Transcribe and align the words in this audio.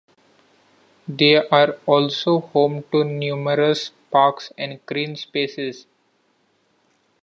They 1.07 1.35
are 1.35 1.73
also 1.85 2.39
home 2.39 2.83
to 2.91 3.03
numerous 3.03 3.91
parks 4.11 4.51
and 4.57 4.83
green 4.87 5.15
spaces. 5.15 5.85